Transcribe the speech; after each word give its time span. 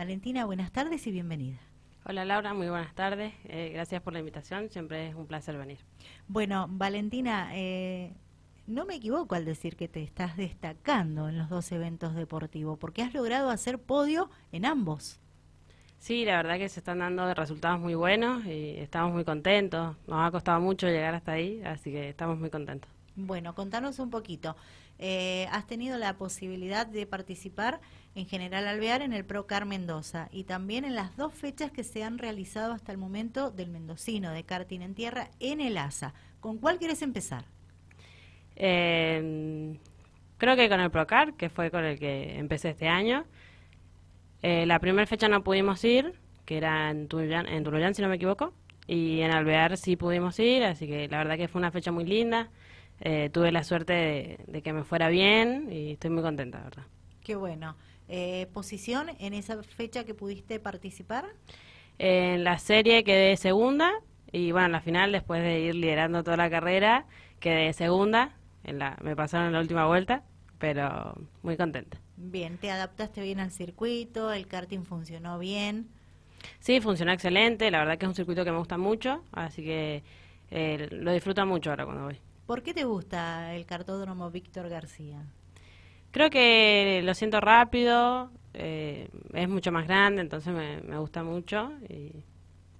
Valentina, 0.00 0.46
buenas 0.46 0.72
tardes 0.72 1.06
y 1.06 1.10
bienvenida. 1.10 1.58
Hola 2.06 2.24
Laura, 2.24 2.54
muy 2.54 2.70
buenas 2.70 2.94
tardes. 2.94 3.34
Eh, 3.44 3.68
gracias 3.74 4.00
por 4.00 4.14
la 4.14 4.20
invitación, 4.20 4.70
siempre 4.70 5.08
es 5.08 5.14
un 5.14 5.26
placer 5.26 5.58
venir. 5.58 5.76
Bueno, 6.26 6.68
Valentina, 6.70 7.50
eh, 7.52 8.14
no 8.66 8.86
me 8.86 8.94
equivoco 8.94 9.34
al 9.34 9.44
decir 9.44 9.76
que 9.76 9.88
te 9.88 10.02
estás 10.02 10.38
destacando 10.38 11.28
en 11.28 11.36
los 11.36 11.50
dos 11.50 11.70
eventos 11.70 12.14
deportivos, 12.14 12.78
porque 12.78 13.02
has 13.02 13.12
logrado 13.12 13.50
hacer 13.50 13.78
podio 13.78 14.30
en 14.52 14.64
ambos. 14.64 15.20
Sí, 15.98 16.24
la 16.24 16.36
verdad 16.36 16.56
que 16.56 16.70
se 16.70 16.80
están 16.80 17.00
dando 17.00 17.34
resultados 17.34 17.78
muy 17.78 17.94
buenos 17.94 18.46
y 18.46 18.78
estamos 18.78 19.12
muy 19.12 19.26
contentos. 19.26 19.98
Nos 20.06 20.26
ha 20.26 20.30
costado 20.30 20.60
mucho 20.60 20.86
llegar 20.86 21.14
hasta 21.14 21.32
ahí, 21.32 21.60
así 21.62 21.90
que 21.90 22.08
estamos 22.08 22.38
muy 22.38 22.48
contentos. 22.48 22.90
Bueno, 23.16 23.54
contanos 23.54 23.98
un 23.98 24.08
poquito. 24.08 24.56
Eh, 24.98 25.46
has 25.50 25.66
tenido 25.66 25.98
la 25.98 26.16
posibilidad 26.16 26.86
de 26.86 27.06
participar 27.06 27.80
en 28.14 28.26
General 28.26 28.66
Alvear 28.66 29.02
en 29.02 29.12
el 29.12 29.24
Procar 29.24 29.66
Mendoza 29.66 30.28
y 30.32 30.44
también 30.44 30.84
en 30.84 30.94
las 30.94 31.16
dos 31.16 31.32
fechas 31.32 31.70
que 31.70 31.84
se 31.84 32.02
han 32.02 32.18
realizado 32.18 32.72
hasta 32.72 32.92
el 32.92 32.98
momento 32.98 33.50
del 33.50 33.70
mendocino 33.70 34.32
de 34.32 34.44
karting 34.44 34.80
en 34.80 34.94
tierra 34.94 35.30
en 35.38 35.60
el 35.60 35.78
ASA. 35.78 36.14
¿Con 36.40 36.58
cuál 36.58 36.78
quieres 36.78 37.02
empezar? 37.02 37.44
Eh, 38.56 39.78
creo 40.38 40.56
que 40.56 40.68
con 40.68 40.80
el 40.80 40.90
Procar, 40.90 41.34
que 41.34 41.48
fue 41.48 41.70
con 41.70 41.84
el 41.84 41.98
que 41.98 42.38
empecé 42.38 42.70
este 42.70 42.88
año. 42.88 43.24
Eh, 44.42 44.66
la 44.66 44.78
primera 44.78 45.06
fecha 45.06 45.28
no 45.28 45.44
pudimos 45.44 45.84
ir, 45.84 46.14
que 46.46 46.56
era 46.56 46.90
en 46.90 47.08
Tunuyán, 47.08 47.46
en 47.46 47.94
si 47.94 48.02
no 48.02 48.08
me 48.08 48.16
equivoco, 48.16 48.52
y 48.86 49.20
en 49.20 49.32
Alvear 49.32 49.76
sí 49.76 49.96
pudimos 49.96 50.38
ir, 50.40 50.64
así 50.64 50.86
que 50.86 51.08
la 51.08 51.18
verdad 51.18 51.36
que 51.36 51.46
fue 51.48 51.60
una 51.60 51.70
fecha 51.70 51.92
muy 51.92 52.04
linda. 52.04 52.48
Eh, 53.00 53.30
tuve 53.32 53.50
la 53.50 53.64
suerte 53.64 54.38
de, 54.46 54.62
que 54.62 54.72
me 54.72 54.84
fuera 54.84 55.08
bien 55.08 55.68
y 55.72 55.92
estoy 55.92 56.10
muy 56.10 56.22
contenta, 56.22 56.60
¿verdad? 56.62 56.82
Qué 57.22 57.34
bueno. 57.34 57.76
Eh, 58.12 58.48
¿Posición 58.52 59.08
en 59.20 59.34
esa 59.34 59.62
fecha 59.62 60.02
que 60.04 60.14
pudiste 60.14 60.58
participar? 60.58 61.26
En 61.98 62.42
la 62.42 62.58
serie 62.58 63.04
quedé 63.04 63.36
segunda 63.36 63.92
y 64.32 64.50
bueno, 64.50 64.66
en 64.66 64.72
la 64.72 64.80
final, 64.80 65.12
después 65.12 65.42
de 65.42 65.60
ir 65.60 65.76
liderando 65.76 66.24
toda 66.24 66.36
la 66.36 66.50
carrera, 66.50 67.06
quedé 67.38 67.72
segunda. 67.72 68.36
En 68.64 68.80
la, 68.80 68.98
me 69.00 69.14
pasaron 69.14 69.46
en 69.46 69.52
la 69.52 69.60
última 69.60 69.86
vuelta, 69.86 70.24
pero 70.58 71.14
muy 71.42 71.56
contenta. 71.56 71.98
Bien, 72.16 72.58
¿te 72.58 72.72
adaptaste 72.72 73.22
bien 73.22 73.38
al 73.38 73.52
circuito? 73.52 74.32
¿El 74.32 74.48
karting 74.48 74.82
funcionó 74.82 75.38
bien? 75.38 75.88
Sí, 76.58 76.80
funcionó 76.80 77.12
excelente. 77.12 77.70
La 77.70 77.78
verdad 77.78 77.96
que 77.96 78.06
es 78.06 78.08
un 78.08 78.16
circuito 78.16 78.44
que 78.44 78.50
me 78.50 78.58
gusta 78.58 78.76
mucho, 78.76 79.22
así 79.30 79.62
que 79.62 80.02
eh, 80.50 80.88
lo 80.90 81.12
disfruto 81.12 81.46
mucho 81.46 81.70
ahora 81.70 81.84
cuando 81.84 82.04
voy. 82.06 82.18
¿Por 82.46 82.64
qué 82.64 82.74
te 82.74 82.82
gusta 82.82 83.54
el 83.54 83.66
cartódromo 83.66 84.30
Víctor 84.32 84.68
García? 84.68 85.24
Creo 86.10 86.30
que 86.30 87.00
lo 87.04 87.14
siento 87.14 87.40
rápido, 87.40 88.30
eh, 88.54 89.08
es 89.32 89.48
mucho 89.48 89.70
más 89.72 89.86
grande, 89.86 90.22
entonces 90.22 90.52
me, 90.52 90.80
me 90.82 90.98
gusta 90.98 91.22
mucho 91.22 91.72
y 91.88 92.12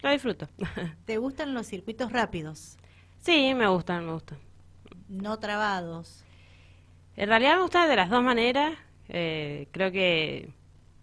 lo 0.03 0.11
disfruto. 0.11 0.49
¿Te 1.05 1.19
gustan 1.19 1.55
los 1.55 1.67
circuitos 1.67 2.13
rápidos? 2.13 2.77
Sí, 3.21 3.55
me 3.55 3.69
gustan, 3.69 4.07
me 4.07 4.13
gustan. 4.13 4.39
No 5.09 5.39
trabados. 5.39 6.25
En 7.17 7.29
realidad 7.29 7.57
me 7.57 7.63
gustan 7.63 7.89
de 7.89 7.97
las 7.97 8.11
dos 8.11 8.23
maneras. 8.23 8.79
Eh, 9.09 9.69
creo 9.73 9.91
que 9.93 10.53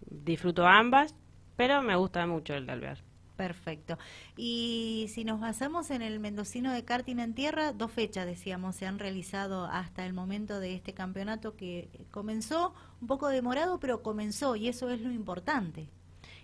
disfruto 0.09 0.65
ambas, 0.65 1.13
pero 1.55 1.81
me 1.81 1.95
gusta 1.95 2.25
mucho 2.25 2.55
el 2.55 2.65
de 2.65 2.71
alvear. 2.71 2.97
Perfecto. 3.37 3.99
Y 4.35 5.05
si 5.09 5.23
nos 5.23 5.39
basamos 5.39 5.91
en 5.91 6.01
el 6.01 6.19
mendocino 6.19 6.73
de 6.73 6.83
karting 6.83 7.19
en 7.19 7.35
tierra, 7.35 7.71
dos 7.71 7.91
fechas, 7.91 8.25
decíamos, 8.25 8.75
se 8.75 8.87
han 8.87 8.97
realizado 8.97 9.65
hasta 9.65 10.05
el 10.07 10.13
momento 10.13 10.59
de 10.59 10.73
este 10.73 10.93
campeonato 10.93 11.55
que 11.55 11.87
comenzó 12.09 12.73
un 12.99 13.07
poco 13.07 13.27
demorado, 13.29 13.79
pero 13.79 14.01
comenzó 14.01 14.55
y 14.55 14.67
eso 14.67 14.89
es 14.89 15.01
lo 15.01 15.11
importante. 15.11 15.87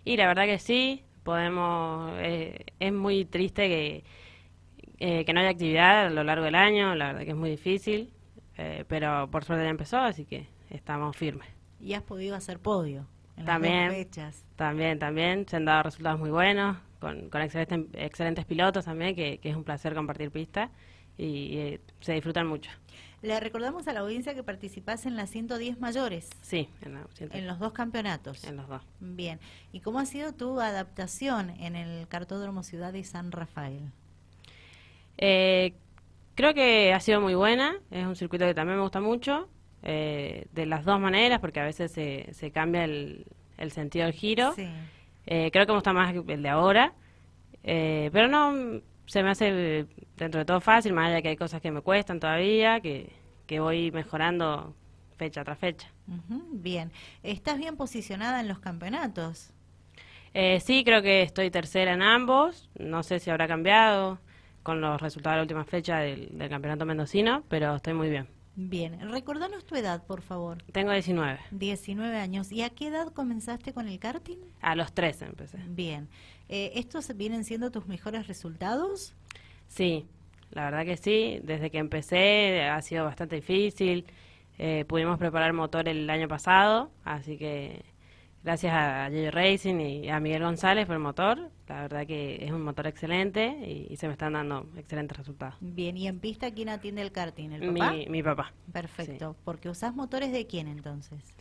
Y 0.05 0.17
la 0.17 0.27
verdad 0.27 0.45
que 0.45 0.59
sí, 0.59 1.03
podemos, 1.23 2.11
eh, 2.17 2.63
es 2.79 2.93
muy 2.93 3.25
triste 3.25 3.67
que, 3.67 4.03
eh, 4.99 5.25
que 5.25 5.33
no 5.33 5.39
haya 5.39 5.49
actividad 5.49 6.05
a 6.05 6.09
lo 6.11 6.23
largo 6.23 6.45
del 6.45 6.55
año, 6.55 6.93
la 6.93 7.07
verdad 7.07 7.21
que 7.23 7.31
es 7.31 7.35
muy 7.35 7.49
difícil, 7.49 8.13
pero 8.87 9.31
por 9.31 9.43
suerte 9.43 9.63
ya 9.63 9.71
empezó, 9.71 9.97
así 9.97 10.25
que 10.25 10.47
estamos 10.69 11.17
firmes. 11.17 11.49
Y 11.79 11.93
has 11.93 12.03
podido 12.03 12.35
hacer 12.35 12.59
podio 12.59 13.07
en 13.37 13.45
también, 13.45 13.87
las 13.87 13.95
fechas. 13.95 14.45
También, 14.55 14.99
también, 14.99 15.47
se 15.47 15.57
han 15.57 15.65
dado 15.65 15.83
resultados 15.83 16.19
muy 16.19 16.29
buenos, 16.29 16.77
con, 16.99 17.29
con 17.29 17.41
excelentes, 17.41 17.79
excelentes 17.93 18.45
pilotos 18.45 18.85
también, 18.85 19.15
que, 19.15 19.39
es 19.41 19.55
un 19.55 19.63
placer 19.63 19.93
compartir 19.93 20.31
pista 20.31 20.69
y, 21.17 21.57
eh, 21.57 21.81
se 21.99 22.13
disfrutan 22.13 22.47
mucho. 22.47 22.71
Le 23.21 23.39
recordamos 23.39 23.87
a 23.87 23.93
la 23.93 24.01
audiencia 24.01 24.35
que 24.35 24.43
participás 24.43 25.05
en 25.05 25.15
las 25.15 25.29
110 25.29 25.79
mayores. 25.79 26.29
Sí, 26.41 26.67
en, 26.81 27.47
los 27.47 27.57
dos 27.57 27.71
campeonatos. 27.71 28.43
En 28.43 28.57
los 28.57 28.67
dos. 28.67 28.81
Bien. 28.99 29.39
¿Y 29.71 29.79
cómo 29.79 29.99
ha 29.99 30.05
sido 30.05 30.33
tu 30.33 30.59
adaptación 30.59 31.51
en 31.51 31.77
el 31.77 32.07
Cartódromo 32.09 32.63
Ciudad 32.63 32.91
de 32.91 33.05
San 33.05 33.31
Rafael? 33.31 33.93
Eh, 35.17 35.73
creo 36.35 36.53
que 36.53 36.93
ha 36.93 36.99
sido 36.99 37.21
muy 37.21 37.33
buena. 37.33 37.75
Es 37.91 38.05
un 38.05 38.17
circuito 38.17 38.43
que 38.43 38.53
también 38.53 38.77
me 38.77 38.83
gusta 38.83 38.99
mucho. 38.99 39.47
Eh, 39.85 40.47
de 40.53 40.65
las 40.65 40.85
dos 40.85 40.97
maneras, 40.97 41.41
porque 41.41 41.59
a 41.59 41.65
veces 41.65 41.91
se, 41.91 42.29
se 42.31 42.51
cambia 42.51 42.85
el, 42.85 43.25
el, 43.57 43.71
sentido 43.71 44.05
del 44.05 44.13
giro. 44.13 44.55
Eh, 45.25 45.49
creo 45.51 45.65
que 45.65 45.73
me 45.73 45.77
gusta 45.77 45.91
más 45.91 46.15
el 46.15 46.41
de 46.41 46.49
ahora, 46.49 46.93
eh, 47.63 48.09
pero 48.13 48.29
no 48.29 48.81
se 49.07 49.23
me 49.23 49.31
hace 49.31 49.85
dentro 50.15 50.39
de 50.39 50.45
todo 50.45 50.61
fácil, 50.61 50.93
más 50.93 51.09
allá 51.09 51.21
que 51.21 51.27
hay 51.29 51.35
cosas 51.35 51.61
que 51.61 51.69
me 51.69 51.81
cuestan 51.81 52.21
todavía, 52.21 52.79
que, 52.79 53.11
que 53.45 53.59
voy 53.59 53.91
mejorando 53.91 54.73
fecha 55.17 55.43
tras 55.43 55.59
fecha. 55.59 55.91
bien, 56.53 56.89
¿estás 57.21 57.57
bien 57.57 57.75
posicionada 57.75 58.39
en 58.39 58.47
los 58.47 58.59
campeonatos? 58.59 59.51
sí, 60.61 60.83
creo 60.83 61.03
que 61.03 61.21
estoy 61.21 61.51
tercera 61.51 61.93
en 61.93 62.01
ambos, 62.01 62.69
no 62.79 63.03
sé 63.03 63.19
si 63.19 63.29
habrá 63.29 63.47
cambiado 63.47 64.17
con 64.63 64.81
los 64.81 64.99
resultados 64.99 65.35
de 65.35 65.37
la 65.37 65.43
última 65.43 65.65
fecha 65.65 65.97
del, 65.99 66.35
del 66.37 66.49
campeonato 66.49 66.85
mendocino, 66.85 67.43
pero 67.49 67.75
estoy 67.75 67.93
muy 67.93 68.09
bien. 68.09 68.27
Bien, 68.55 68.99
recordanos 69.09 69.65
tu 69.65 69.75
edad, 69.75 70.05
por 70.05 70.21
favor. 70.21 70.61
Tengo 70.71 70.91
19. 70.91 71.39
19 71.51 72.17
años. 72.17 72.51
¿Y 72.51 72.61
a 72.61 72.69
qué 72.69 72.87
edad 72.87 73.07
comenzaste 73.07 73.73
con 73.73 73.87
el 73.87 73.97
karting? 73.97 74.37
A 74.61 74.75
los 74.75 74.93
13 74.93 75.25
empecé. 75.25 75.57
Bien. 75.67 76.07
Eh, 76.49 76.73
¿Estos 76.75 77.15
vienen 77.17 77.45
siendo 77.45 77.71
tus 77.71 77.87
mejores 77.87 78.27
resultados? 78.27 79.15
Sí, 79.67 80.05
la 80.51 80.65
verdad 80.65 80.85
que 80.85 80.97
sí. 80.97 81.39
Desde 81.43 81.71
que 81.71 81.79
empecé 81.79 82.61
ha 82.61 82.79
sido 82.83 83.05
bastante 83.05 83.37
difícil. 83.37 84.05
Eh, 84.59 84.85
pudimos 84.87 85.17
preparar 85.17 85.51
motor 85.53 85.87
el 85.87 86.07
año 86.09 86.27
pasado, 86.27 86.91
así 87.03 87.37
que 87.37 87.83
gracias 88.43 88.73
a 88.73 89.09
J 89.09 89.31
Racing 89.31 89.79
y 89.79 90.09
a 90.09 90.19
Miguel 90.19 90.43
González 90.43 90.85
por 90.85 90.95
el 90.95 91.01
motor. 91.01 91.49
La 91.67 91.81
verdad 91.81 92.05
que 92.05 92.43
es 92.43 92.51
un 92.51 92.61
motor 92.61 92.87
excelente 92.87 93.47
y, 93.89 93.95
se 93.95 94.07
me 94.07 94.13
están 94.13 94.33
dando 94.33 94.69
excelentes 94.77 95.17
resultados. 95.17 95.55
Bien, 95.61 95.97
¿y 95.97 96.07
en 96.07 96.19
pista 96.19 96.51
quién 96.51 96.69
atiende 96.69 97.01
el 97.01 97.11
karting? 97.11 97.51
¿El 97.51 97.73
papá? 97.73 97.93
Mi, 98.09 98.21
papá. 98.23 98.53
Perfecto, 98.71 99.35
porque 99.43 99.69
usás 99.69 99.95
motores 99.95 100.31
de 100.31 100.45
quién 100.45 100.67
entonces? 100.67 101.35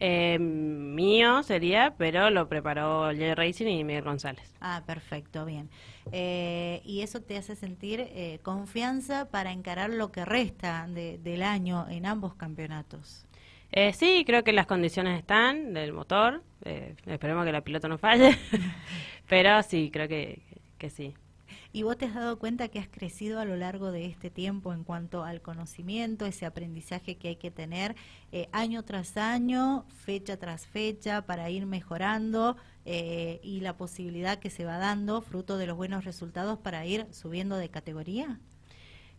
Eh, 0.00 0.38
mío 0.38 1.42
sería, 1.42 1.94
pero 1.98 2.30
lo 2.30 2.48
preparó 2.48 3.06
J 3.06 3.34
Racing 3.34 3.66
y 3.66 3.84
Miguel 3.84 4.04
González. 4.04 4.54
Ah, 4.60 4.82
perfecto, 4.86 5.44
bien. 5.44 5.68
Eh, 6.12 6.80
¿Y 6.84 7.00
eso 7.00 7.20
te 7.20 7.36
hace 7.36 7.56
sentir 7.56 8.00
eh, 8.00 8.38
confianza 8.42 9.28
para 9.28 9.50
encarar 9.50 9.90
lo 9.90 10.12
que 10.12 10.24
resta 10.24 10.86
del 10.88 11.42
año 11.42 11.88
en 11.88 12.06
ambos 12.06 12.34
campeonatos? 12.34 13.27
Eh, 13.70 13.92
sí, 13.92 14.24
creo 14.26 14.44
que 14.44 14.52
las 14.52 14.66
condiciones 14.66 15.18
están 15.18 15.74
del 15.74 15.92
motor. 15.92 16.42
Eh, 16.64 16.94
esperemos 17.06 17.44
que 17.44 17.52
la 17.52 17.60
piloto 17.60 17.88
no 17.88 17.98
falle. 17.98 18.36
Pero 19.28 19.62
sí, 19.62 19.90
creo 19.92 20.08
que, 20.08 20.42
que, 20.78 20.90
sí. 20.90 21.14
¿Y 21.72 21.82
vos 21.82 21.98
te 21.98 22.06
has 22.06 22.14
dado 22.14 22.38
cuenta 22.38 22.68
que 22.68 22.78
has 22.78 22.88
crecido 22.88 23.40
a 23.40 23.44
lo 23.44 23.54
largo 23.56 23.92
de 23.92 24.06
este 24.06 24.30
tiempo 24.30 24.72
en 24.72 24.84
cuanto 24.84 25.24
al 25.24 25.42
conocimiento, 25.42 26.24
ese 26.24 26.46
aprendizaje 26.46 27.16
que 27.16 27.28
hay 27.28 27.36
que 27.36 27.50
tener 27.50 27.94
eh, 28.32 28.48
año 28.52 28.84
tras 28.84 29.18
año, 29.18 29.84
fecha 30.04 30.38
tras 30.38 30.66
fecha, 30.66 31.26
para 31.26 31.50
ir 31.50 31.66
mejorando 31.66 32.56
eh, 32.86 33.38
y 33.42 33.60
la 33.60 33.76
posibilidad 33.76 34.38
que 34.38 34.48
se 34.48 34.64
va 34.64 34.78
dando, 34.78 35.20
fruto 35.20 35.58
de 35.58 35.66
los 35.66 35.76
buenos 35.76 36.06
resultados, 36.06 36.58
para 36.58 36.86
ir 36.86 37.06
subiendo 37.12 37.56
de 37.56 37.68
categoría? 37.68 38.40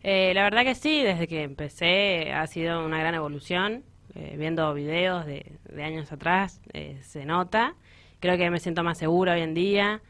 Eh, 0.01 0.33
la 0.33 0.43
verdad 0.43 0.63
que 0.63 0.75
sí, 0.75 1.03
desde 1.03 1.27
que 1.27 1.43
empecé 1.43 2.31
ha 2.31 2.47
sido 2.47 2.83
una 2.83 2.99
gran 2.99 3.13
evolución. 3.13 3.83
Eh, 4.15 4.35
viendo 4.37 4.73
videos 4.73 5.25
de, 5.25 5.45
años 5.83 6.11
atrás, 6.11 6.61
eh, 6.73 6.99
se 7.03 7.25
nota. 7.25 7.75
Creo 8.19 8.37
que 8.37 8.49
me 8.49 8.59
siento 8.59 8.83
más 8.83 8.97
segura 8.97 9.33
hoy 9.33 9.41
en 9.41 9.53
día. 9.53 10.01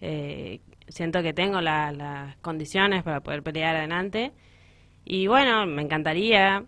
Eh, 0.00 0.60
siento 0.88 1.22
que 1.22 1.32
tengo 1.32 1.60
las 1.60 2.36
condiciones 2.38 3.02
para 3.02 3.20
poder 3.20 3.42
pelear 3.42 3.76
adelante. 3.76 4.32
Y 5.04 5.26
bueno, 5.26 5.66
me 5.66 5.82
encantaría 5.82 6.64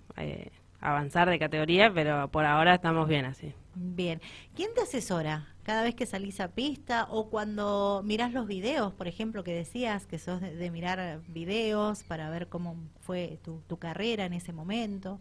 avanzar 0.80 1.28
de 1.28 1.38
categoría, 1.38 1.92
pero 1.92 2.28
por 2.28 2.44
ahora 2.44 2.74
estamos 2.74 3.08
bien 3.08 3.26
así. 3.26 3.52
Bien. 3.74 4.20
¿Quién 4.54 4.70
te 4.74 4.80
asesora 4.80 5.54
cada 5.64 5.82
vez 5.82 5.94
que 5.94 6.06
salís 6.06 6.40
a 6.40 6.48
pista 6.48 7.06
o 7.10 7.28
cuando 7.28 8.02
mirás 8.04 8.32
los 8.32 8.46
videos, 8.46 8.94
por 8.94 9.08
ejemplo, 9.08 9.44
que 9.44 9.52
decías 9.52 10.06
que 10.06 10.18
sos 10.18 10.40
de, 10.40 10.70
mirar 10.70 11.20
videos 11.28 12.02
para 12.04 12.30
ver 12.30 12.48
cómo 12.48 12.76
fue 13.00 13.38
tu 13.42 13.78
carrera 13.78 14.24
en 14.24 14.32
ese 14.32 14.52
momento? 14.52 15.20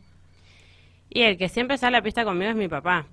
Y 1.09 1.23
el 1.23 1.37
que 1.37 1.49
siempre 1.49 1.77
sale 1.77 1.97
a 1.97 1.99
la 1.99 2.03
pista 2.03 2.23
conmigo 2.23 2.51
es 2.51 2.57
mi 2.57 2.67
papá. 2.67 3.07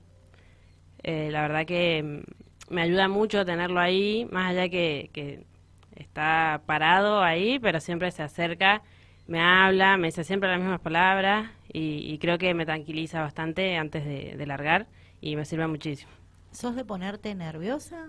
Eh, 1.03 1.29
la 1.31 1.43
verdad 1.43 1.67
que 1.67 2.03
mm, 2.03 2.75
me 2.75 2.83
ayuda 2.83 3.09
mucho 3.09 3.45
tenerlo 3.45 3.81
ahí, 3.81 4.27
más 4.31 4.51
allá 4.51 4.69
que, 4.69 5.11
que 5.13 5.45
está 5.97 6.63
parado 6.67 7.23
ahí, 7.23 7.59
pero 7.59 7.81
siempre 7.81 8.11
se 8.11 8.23
acerca, 8.23 8.83
me 9.27 9.41
habla, 9.41 9.97
me 9.97 10.09
dice 10.09 10.25
siempre 10.25 10.49
las 10.49 10.59
mismas 10.59 10.81
palabras 10.81 11.51
y, 11.73 12.19
creo 12.19 12.39
que 12.39 12.55
me 12.55 12.67
tranquiliza 12.67 13.21
bastante 13.21 13.77
antes 13.77 14.05
de, 14.05 14.47
largar 14.47 14.87
y 15.21 15.37
me 15.37 15.45
sirve 15.45 15.67
muchísimo. 15.67 16.13
¿Sos 16.53 16.77
de 16.77 16.85
ponerte 16.85 17.35
nerviosa? 17.35 18.09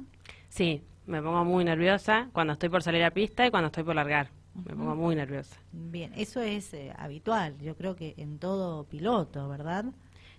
Sí, 0.49 0.83
me 1.07 1.21
pongo 1.21 1.43
muy 1.45 1.63
nerviosa 1.65 2.29
cuando 2.31 2.53
estoy 2.53 2.69
por 2.69 2.83
salir 2.83 3.03
a 3.03 3.11
pista 3.11 3.45
y 3.45 3.51
cuando 3.51 3.67
estoy 3.67 3.83
por 3.83 3.95
largar. 3.95 4.29
Me 4.63 4.73
pongo 4.75 4.95
muy 4.95 5.15
nerviosa. 5.15 5.57
Bien, 5.71 6.13
eso 6.15 6.41
es 6.41 6.73
eh, 6.73 6.93
habitual, 6.97 7.57
yo 7.59 7.75
creo 7.75 7.95
que 7.95 8.13
en 8.17 8.39
todo 8.39 8.85
piloto, 8.85 9.49
¿verdad? 9.49 9.85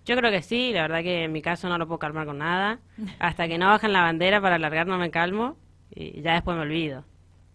Yo 0.05 0.15
creo 0.15 0.31
que 0.31 0.41
sí, 0.41 0.71
la 0.73 0.83
verdad 0.83 1.03
que 1.03 1.25
en 1.25 1.31
mi 1.31 1.41
caso 1.41 1.69
no 1.69 1.77
lo 1.77 1.85
puedo 1.85 1.99
calmar 1.99 2.25
con 2.25 2.39
nada. 2.39 2.79
Hasta 3.19 3.47
que 3.47 3.57
no 3.57 3.67
bajan 3.67 3.93
la 3.93 4.01
bandera 4.01 4.41
para 4.41 4.57
largar 4.57 4.87
no 4.87 4.97
me 4.97 5.11
calmo 5.11 5.57
y 5.91 6.21
ya 6.21 6.33
después 6.33 6.55
me 6.57 6.63
olvido. 6.63 7.03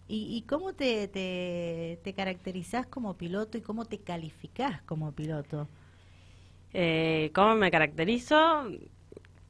¿Y, 0.07 0.43
cómo 0.43 0.73
te, 0.73 1.07
te, 1.07 1.99
te, 2.03 2.13
caracterizás 2.13 2.85
como 2.85 3.15
piloto 3.17 3.57
y 3.57 3.61
cómo 3.61 3.85
te 3.85 3.97
calificás 3.97 4.81
como 4.83 5.11
piloto? 5.11 5.67
Eh, 6.71 7.31
¿Cómo 7.33 7.55
me 7.55 7.71
caracterizo? 7.71 8.67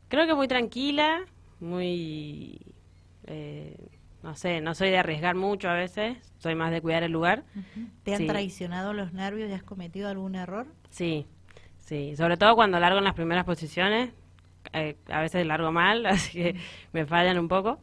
Creo 0.07 0.25
que 0.25 0.35
muy 0.35 0.47
tranquila, 0.47 1.25
muy... 1.59 2.61
Eh, 3.25 3.75
no 4.23 4.35
sé, 4.35 4.61
no 4.61 4.73
soy 4.73 4.89
de 4.89 4.97
arriesgar 4.97 5.35
mucho 5.35 5.69
a 5.69 5.73
veces, 5.73 6.17
soy 6.39 6.55
más 6.55 6.71
de 6.71 6.81
cuidar 6.81 7.03
el 7.03 7.11
lugar. 7.11 7.43
¿Te 8.03 8.15
han 8.15 8.25
traicionado 8.25 8.93
los 8.93 9.13
nervios 9.13 9.49
y 9.49 9.53
has 9.53 9.63
cometido 9.63 10.09
algún 10.09 10.35
error? 10.35 10.65
Sí, 10.89 11.27
sí, 11.77 12.15
sobre 12.15 12.37
todo 12.37 12.55
cuando 12.55 12.79
largo 12.79 12.97
en 12.97 13.03
las 13.03 13.13
primeras 13.13 13.45
posiciones, 13.45 14.11
eh, 14.71 14.95
a 15.09 15.21
veces 15.21 15.45
largo 15.45 15.71
mal, 15.71 16.05
así 16.07 16.31
que 16.31 16.55
me 16.91 17.05
fallan 17.05 17.37
un 17.37 17.47
poco 17.47 17.79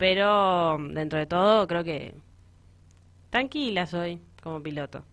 pero 0.00 0.78
dentro 0.78 1.18
de 1.18 1.26
todo 1.26 1.68
creo 1.68 1.84
que 1.84 2.14
tranquila 3.28 3.86
soy 3.86 4.18
como 4.42 4.62
piloto. 4.62 5.04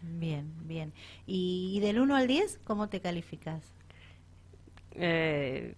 Bien, 0.00 0.46
bien. 0.62 0.92
¿Y, 1.26 1.80
del 1.80 1.98
1 1.98 2.14
al 2.14 2.28
10 2.28 2.60
cómo 2.62 2.88
te 2.88 3.00
calificas? 3.00 3.74
Eh, 4.92 5.74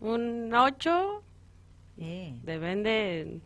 un 0.00 0.52
8. 0.52 1.22
Depende 2.42 3.40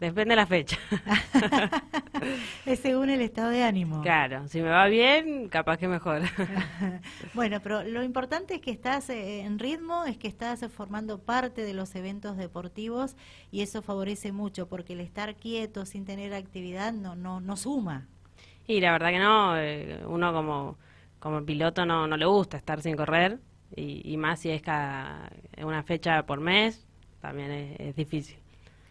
Depende 0.00 0.30
de 0.30 0.36
la 0.36 0.46
fecha. 0.46 0.78
es 2.66 2.78
según 2.78 3.10
el 3.10 3.20
estado 3.20 3.50
de 3.50 3.64
ánimo. 3.64 4.00
Claro, 4.00 4.46
si 4.46 4.62
me 4.62 4.68
va 4.68 4.86
bien, 4.86 5.48
capaz 5.48 5.76
que 5.76 5.88
mejor. 5.88 6.22
bueno, 7.34 7.58
pero 7.60 7.82
lo 7.82 8.04
importante 8.04 8.54
es 8.54 8.60
que 8.60 8.70
estás 8.70 9.10
eh, 9.10 9.40
en 9.40 9.58
ritmo, 9.58 10.04
es 10.04 10.16
que 10.16 10.28
estás 10.28 10.64
formando 10.70 11.18
parte 11.18 11.62
de 11.62 11.74
los 11.74 11.96
eventos 11.96 12.36
deportivos 12.36 13.16
y 13.50 13.62
eso 13.62 13.82
favorece 13.82 14.30
mucho 14.30 14.68
porque 14.68 14.92
el 14.92 15.00
estar 15.00 15.34
quieto 15.34 15.84
sin 15.84 16.04
tener 16.04 16.32
actividad 16.32 16.92
no 16.92 17.16
no, 17.16 17.40
no 17.40 17.56
suma. 17.56 18.06
Y 18.68 18.80
la 18.80 18.92
verdad 18.92 19.08
que 19.10 19.18
no, 19.18 19.58
eh, 19.58 20.04
uno 20.06 20.32
como, 20.32 20.78
como 21.18 21.44
piloto 21.44 21.84
no, 21.84 22.06
no 22.06 22.16
le 22.16 22.26
gusta 22.26 22.56
estar 22.56 22.80
sin 22.82 22.94
correr 22.94 23.40
y, 23.74 24.16
más 24.16 24.40
si 24.40 24.50
es 24.50 24.62
cada 24.62 25.30
una 25.58 25.82
fecha 25.82 26.24
por 26.24 26.40
mes, 26.40 26.87
también 27.20 27.76
es 27.78 27.96
difícil. 27.96 28.36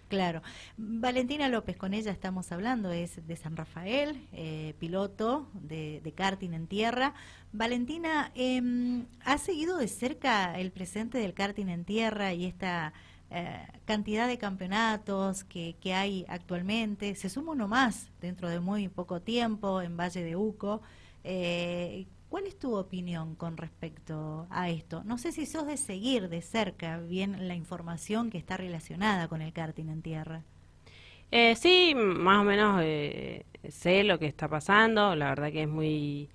Claro. 0.07 0.41
Valentina 0.77 1.49
López, 1.49 1.75
con 1.75 1.93
ella 1.93 2.11
estamos 2.11 2.53
hablando, 2.53 2.91
es 2.93 3.27
de 3.27 3.35
San 3.35 3.57
Rafael, 3.57 4.25
eh, 4.31 4.73
piloto 4.79 5.49
de, 5.53 6.13
karting 6.15 6.53
en 6.53 6.67
tierra. 6.67 7.13
Valentina, 7.51 8.31
eh, 8.33 9.03
¿ha 9.25 9.37
seguido 9.37 9.77
de 9.77 9.89
cerca 9.89 10.57
el 10.57 10.71
presente 10.71 11.17
del 11.17 11.33
karting 11.33 11.67
en 11.67 11.83
tierra 11.83 12.33
y 12.33 12.45
esta 12.45 12.93
eh, 13.31 13.67
cantidad 13.83 14.29
de 14.29 14.37
campeonatos 14.37 15.43
que, 15.43 15.75
que, 15.81 15.93
hay 15.93 16.25
actualmente? 16.29 17.13
Se 17.15 17.29
suma 17.29 17.51
uno 17.51 17.67
más 17.67 18.09
dentro 18.21 18.47
de 18.47 18.61
muy 18.61 18.87
poco 18.87 19.21
tiempo 19.21 19.81
en 19.81 19.97
Valle 19.97 20.23
de 20.23 20.37
Uco. 20.37 20.81
Eh, 21.29 22.07
¿Cuál 22.29 22.47
es 22.47 22.57
tu 22.57 22.75
opinión 22.75 23.35
con 23.35 23.57
respecto 23.57 24.47
a 24.49 24.69
esto? 24.69 25.03
No 25.03 25.17
sé 25.17 25.33
si 25.33 25.45
sos 25.45 25.67
de 25.67 25.75
seguir 25.75 26.29
de 26.29 26.41
cerca 26.41 26.99
bien 26.99 27.49
la 27.49 27.55
información 27.55 28.29
que 28.29 28.37
está 28.37 28.55
relacionada 28.55 29.27
con 29.27 29.41
el 29.41 29.51
karting 29.51 29.89
en 29.89 30.01
tierra. 30.01 30.41
Eh, 31.31 31.55
sí, 31.55 31.93
más 31.95 32.39
o 32.39 32.43
menos 32.45 32.81
eh, 32.81 33.45
sé 33.69 34.05
lo 34.05 34.19
que 34.19 34.25
está 34.25 34.47
pasando. 34.47 35.15
La 35.15 35.29
verdad 35.29 35.51
que 35.51 35.63
es 35.63 35.69
muy 35.69 36.29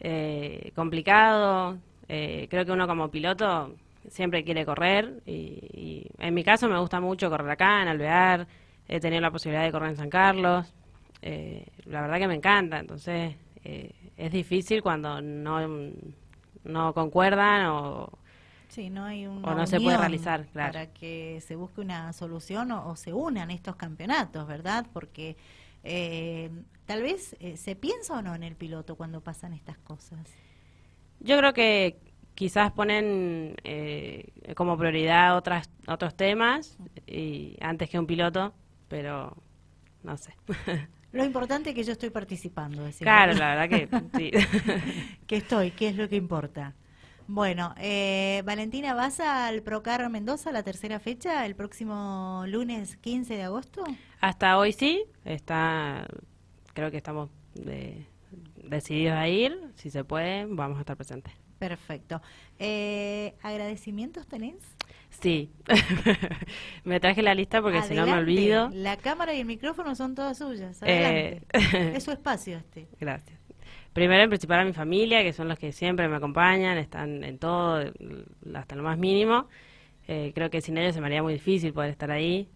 eh, 0.00 0.72
complicado. 0.74 1.76
Eh, 2.08 2.46
creo 2.48 2.64
que 2.64 2.72
uno 2.72 2.86
como 2.86 3.10
piloto 3.10 3.74
siempre 4.08 4.44
quiere 4.44 4.64
correr 4.64 5.22
y, 5.26 6.06
en 6.18 6.34
mi 6.34 6.42
caso 6.42 6.68
me 6.68 6.78
gusta 6.78 7.00
mucho 7.00 7.28
correr 7.28 7.50
acá, 7.50 7.82
en 7.82 7.88
Alvear. 7.88 8.46
He 8.88 8.98
tenido 9.00 9.20
la 9.20 9.30
posibilidad 9.30 9.64
de 9.64 9.72
correr 9.72 9.90
en 9.90 9.96
San 9.96 10.10
Carlos. 10.10 10.72
la 11.22 12.00
verdad 12.02 12.18
que 12.18 12.28
me 12.28 12.34
encanta. 12.34 12.78
Entonces 12.78 13.34
es 13.64 14.32
difícil 14.32 14.82
cuando 14.82 15.20
no, 15.20 15.58
no 16.64 16.94
concuerdan 16.94 17.66
o, 17.66 18.18
no, 18.90 19.04
hay 19.04 19.26
o 19.26 19.32
no 19.32 19.66
se 19.66 19.80
puede 19.80 19.96
realizar. 19.96 20.46
Para 20.52 20.92
que 20.92 21.40
se 21.40 21.56
busque 21.56 21.80
una 21.80 22.12
solución 22.12 22.72
o, 22.72 22.96
se 22.96 23.12
unan 23.12 23.50
estos 23.50 23.76
campeonatos, 23.76 24.46
¿verdad? 24.46 24.86
Porque 24.92 25.36
eh, 25.84 26.50
tal 26.86 27.02
vez 27.02 27.36
eh, 27.40 27.56
se 27.56 27.76
piensa 27.76 28.18
o 28.18 28.22
no 28.22 28.34
en 28.34 28.42
el 28.42 28.56
piloto 28.56 28.96
cuando 28.96 29.20
pasan 29.20 29.52
estas 29.52 29.78
cosas. 29.78 30.20
Yo 31.20 31.38
creo 31.38 31.52
que 31.52 31.98
quizás 32.34 32.72
ponen 32.72 33.54
eh, 33.64 34.32
como 34.56 34.76
prioridad 34.76 35.36
otras, 35.36 35.70
otros 35.86 36.16
temas 36.16 36.76
y 37.06 37.56
antes 37.60 37.88
que 37.88 37.98
un 37.98 38.06
piloto, 38.06 38.52
pero 38.88 39.36
no 40.02 40.16
sé. 40.16 40.34
Lo 41.14 41.24
importante 41.24 41.70
es 41.70 41.76
que 41.76 41.84
yo 41.84 41.92
estoy 41.92 42.10
participando. 42.10 42.82
claro, 42.98 43.34
la 43.34 43.54
verdad 43.54 43.68
que 43.68 43.88
sí. 44.18 44.30
que 45.26 45.36
estoy, 45.36 45.70
que 45.70 45.88
es 45.88 45.96
lo 45.96 46.08
que 46.08 46.16
importa. 46.16 46.74
Bueno, 47.26 47.74
eh, 47.78 48.42
Valentina, 48.44 48.94
¿vas 48.94 49.20
al 49.20 49.62
Procar 49.62 50.06
Mendoza 50.10 50.52
la 50.52 50.62
tercera 50.62 50.98
fecha 50.98 51.46
el 51.46 51.54
próximo 51.54 52.44
lunes 52.48 52.96
15 52.96 53.34
de 53.34 53.44
agosto? 53.44 53.84
Hasta 54.20 54.58
hoy 54.58 54.72
sí, 54.72 55.04
está, 55.24 56.06
creo 56.74 56.90
que 56.90 56.98
estamos 56.98 57.30
decididos 58.68 59.16
a 59.16 59.28
ir, 59.28 59.58
si 59.76 59.90
se 59.90 60.04
puede, 60.04 60.46
vamos 60.46 60.76
a 60.78 60.80
estar 60.80 60.96
presentes. 60.96 61.32
Perfecto. 61.58 62.20
Eh, 62.58 63.34
¿Agradecimientos 63.42 64.26
tenés? 64.26 64.56
Sí, 65.10 65.50
me 66.84 67.00
traje 67.00 67.22
la 67.22 67.34
lista 67.34 67.62
porque 67.62 67.82
si 67.82 67.94
no 67.94 68.06
me 68.06 68.12
olvido. 68.14 68.70
La 68.72 68.96
cámara 68.96 69.32
y 69.34 69.40
el 69.40 69.46
micrófono 69.46 69.94
son 69.94 70.14
todas 70.14 70.38
suyas. 70.38 70.82
Eh, 70.82 71.40
Adelante. 71.52 71.96
es 71.96 72.04
su 72.04 72.10
espacio 72.10 72.58
este. 72.58 72.88
Gracias. 73.00 73.38
Primero 73.92 74.24
en 74.24 74.28
principal 74.28 74.60
a 74.60 74.64
mi 74.64 74.72
familia, 74.72 75.22
que 75.22 75.32
son 75.32 75.46
los 75.46 75.58
que 75.58 75.70
siempre 75.70 76.08
me 76.08 76.16
acompañan, 76.16 76.76
están 76.78 77.22
en 77.22 77.38
todo, 77.38 77.92
hasta 78.54 78.74
lo 78.74 78.82
más 78.82 78.98
mínimo. 78.98 79.48
Eh, 80.08 80.32
creo 80.34 80.50
que 80.50 80.60
sin 80.60 80.76
ellos 80.76 80.94
se 80.94 81.00
me 81.00 81.06
haría 81.06 81.22
muy 81.22 81.34
difícil 81.34 81.72
poder 81.72 81.90
estar 81.90 82.10
ahí. 82.10 82.48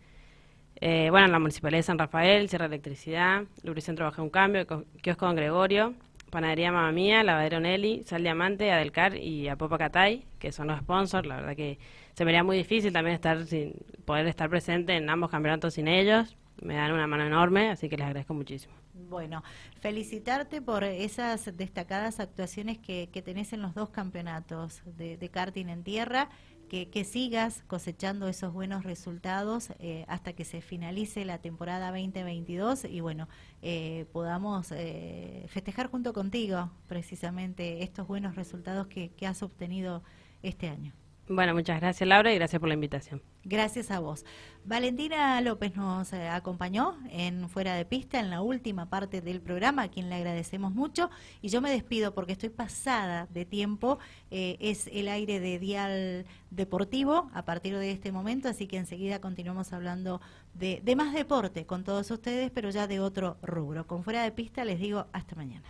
Eh, 0.81 1.09
bueno, 1.11 1.27
en 1.27 1.33
la 1.33 1.39
Municipalidad 1.39 1.79
de 1.79 1.83
San 1.85 1.99
Rafael, 1.99 2.49
Sierra 2.49 2.67
Electricidad, 2.67 3.45
Lubricentro 3.63 4.05
Baja 4.05 4.23
un 4.23 4.31
Cambio, 4.31 4.67
Kiosco 5.01 5.27
Don 5.27 5.37
Gregorio, 5.37 5.95
Panadería 6.31 6.73
Mamá 6.73 6.93
Mía, 6.93 7.23
Lavadero 7.23 7.61
Nelly, 7.61 8.03
Sal 8.05 8.23
Diamante, 8.23 8.71
Adelcar 8.71 9.17
y 9.17 9.49
Apopa 9.49 9.79
Catay, 9.79 10.27
que 10.39 10.53
son 10.53 10.69
los 10.69 10.79
sponsors. 10.81 11.27
La 11.27 11.37
verdad 11.37 11.57
que 11.57 11.79
se 12.15 12.25
me 12.25 12.31
haría 12.31 12.45
muy 12.45 12.57
difícil 12.57 12.93
también 12.93 13.15
estar 13.15 13.47
sin 13.47 13.75
poder 14.05 14.27
estar 14.27 14.49
presente 14.51 14.97
en 14.97 15.09
ambos 15.09 15.31
campeonatos 15.31 15.75
sin 15.75 15.89
ellos. 15.89 16.37
Me 16.61 16.75
dan 16.75 16.93
una 16.93 17.07
mano 17.07 17.25
enorme, 17.25 17.71
así 17.71 17.89
que 17.89 17.97
les 17.97 18.07
agradezco 18.07 18.35
muchísimo. 18.35 18.75
Bueno, 19.09 19.45
felicitarte 19.81 20.61
por 20.61 20.83
esas 20.85 21.57
destacadas 21.57 22.19
actuaciones 22.19 22.79
que, 22.79 23.09
que 23.13 23.23
tenés 23.23 23.53
en 23.53 23.63
los 23.63 23.75
dos 23.75 23.91
campeonatos 23.91 24.83
de, 24.85 25.17
de 25.17 25.29
karting 25.29 25.69
en 25.69 25.85
tierra 25.85 26.29
que, 26.69 27.05
sigas 27.05 27.63
cosechando 27.67 28.29
esos 28.29 28.53
buenos 28.53 28.85
resultados 28.85 29.71
eh, 29.79 30.05
hasta 30.09 30.33
que 30.35 30.45
se 30.45 30.61
finalice 30.61 31.25
la 31.25 31.39
temporada 31.39 31.91
2022 31.91 32.85
y 32.85 33.01
bueno, 33.01 33.29
eh, 33.63 34.07
podamos 34.13 34.71
eh, 34.73 35.47
festejar 35.49 35.91
junto 35.91 36.13
contigo 36.13 36.71
precisamente 36.87 37.83
estos 37.83 38.07
buenos 38.07 38.37
resultados 38.37 38.87
que 38.87 39.27
has 39.27 39.43
obtenido 39.43 40.03
este 40.43 40.69
año. 40.69 40.93
Bueno, 41.29 41.53
muchas 41.53 41.81
gracias 41.81 42.09
Laura 42.09 42.33
y 42.33 42.37
gracias 42.37 42.59
por 42.59 42.69
la 42.69 42.75
invitación. 42.75 43.23
Gracias 43.45 43.91
a 43.91 44.01
vos. 44.01 44.25
Valentina 44.65 45.41
López 45.41 45.77
nos 45.77 46.13
eh, 46.13 46.29
acompañó 46.29 46.97
en 47.11 47.49
Fuera 47.49 47.75
de 47.75 47.85
Pista 47.85 48.19
en 48.19 48.31
la 48.31 48.41
última 48.41 48.89
parte 48.89 49.21
del 49.21 49.41
programa, 49.41 49.83
a 49.83 49.89
quien 49.89 50.09
le 50.09 50.17
agradecemos 50.17 50.75
mucho. 50.75 51.11
Y 51.43 51.49
yo 51.49 51.61
me 51.61 51.71
despido 51.71 52.15
porque 52.15 52.33
estoy 52.33 52.49
pasada 52.49 53.27
de 53.31 53.45
tiempo. 53.45 53.99
Eh, 54.31 54.57
es 54.61 54.89
el 54.93 55.09
aire 55.09 55.41
de 55.41 55.59
Dial 55.59 56.27
Deportivo 56.51 57.31
a 57.35 57.45
partir 57.45 57.77
de 57.77 57.91
este 57.91 58.11
momento, 58.11 58.49
así 58.49 58.67
que 58.67 58.79
enseguida 58.79 59.21
continuamos 59.21 59.73
hablando 59.73 60.21
de, 60.55 60.81
de 60.83 60.97
más 60.97 61.13
deporte 61.13 61.67
con 61.67 61.85
todos 61.85 62.11
ustedes, 62.11 62.51
pero 62.51 62.71
ya 62.71 62.87
de 62.87 63.01
otro 63.01 63.37
rubro. 63.43 63.87
Con 63.87 64.03
Fuera 64.03 64.23
de 64.23 64.33
Pista 64.33 64.65
les 64.65 64.81
digo 64.81 65.07
hasta 65.13 65.37
mañana. 65.37 65.63